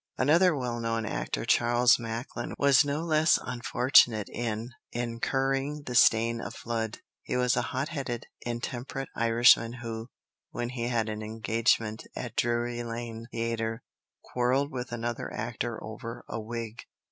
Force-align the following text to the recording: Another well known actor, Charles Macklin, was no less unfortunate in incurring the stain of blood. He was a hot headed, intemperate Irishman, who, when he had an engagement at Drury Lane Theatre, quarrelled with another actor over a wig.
Another 0.17 0.55
well 0.55 0.79
known 0.79 1.05
actor, 1.05 1.45
Charles 1.45 1.99
Macklin, 1.99 2.55
was 2.57 2.83
no 2.83 3.03
less 3.03 3.37
unfortunate 3.39 4.29
in 4.33 4.71
incurring 4.91 5.83
the 5.83 5.93
stain 5.93 6.41
of 6.41 6.55
blood. 6.65 6.97
He 7.21 7.37
was 7.37 7.55
a 7.55 7.61
hot 7.69 7.89
headed, 7.89 8.25
intemperate 8.43 9.09
Irishman, 9.15 9.73
who, 9.73 10.07
when 10.49 10.69
he 10.69 10.87
had 10.87 11.07
an 11.07 11.21
engagement 11.21 12.07
at 12.15 12.35
Drury 12.35 12.81
Lane 12.83 13.27
Theatre, 13.31 13.83
quarrelled 14.23 14.71
with 14.71 14.91
another 14.91 15.31
actor 15.31 15.77
over 15.83 16.25
a 16.27 16.41
wig. 16.41 16.81